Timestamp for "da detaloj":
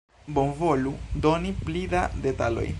1.95-2.69